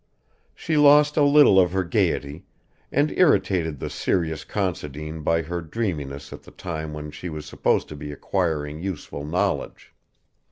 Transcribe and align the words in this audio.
She 0.55 0.77
lost 0.77 1.15
a 1.15 1.21
little 1.21 1.59
of 1.59 1.73
her 1.73 1.83
gaiety, 1.83 2.43
and 2.91 3.11
irritated 3.11 3.77
the 3.77 3.87
serious 3.87 4.43
Considine 4.43 5.21
by 5.21 5.43
her 5.43 5.61
dreaminess 5.61 6.33
at 6.33 6.41
the 6.41 6.49
time 6.49 6.91
when 6.91 7.11
she 7.11 7.29
was 7.29 7.45
supposed 7.45 7.87
to 7.89 7.95
be 7.95 8.11
acquiring 8.11 8.81
useful 8.81 9.23
knowledge. 9.23 9.93